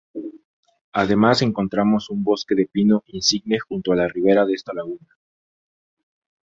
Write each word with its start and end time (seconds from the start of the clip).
Además 0.93 1.43
encontramos 1.43 2.09
un 2.09 2.23
bosque 2.23 2.55
de 2.55 2.65
pino 2.65 3.03
insigne 3.05 3.59
junto 3.59 3.91
a 3.91 3.95
la 3.95 4.07
ribera 4.07 4.47
de 4.47 4.53
esta 4.53 4.73
laguna. 4.73 5.15